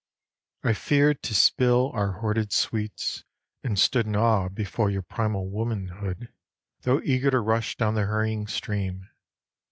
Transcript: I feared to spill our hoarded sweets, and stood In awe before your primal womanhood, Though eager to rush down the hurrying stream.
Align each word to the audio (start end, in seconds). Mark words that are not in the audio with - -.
I 0.63 0.73
feared 0.73 1.21
to 1.21 1.35
spill 1.35 1.91
our 1.93 2.13
hoarded 2.13 2.51
sweets, 2.51 3.23
and 3.63 3.77
stood 3.77 4.07
In 4.07 4.15
awe 4.15 4.49
before 4.49 4.89
your 4.89 5.03
primal 5.03 5.47
womanhood, 5.51 6.33
Though 6.81 7.01
eager 7.03 7.29
to 7.29 7.39
rush 7.39 7.77
down 7.77 7.93
the 7.93 8.05
hurrying 8.07 8.47
stream. 8.47 9.09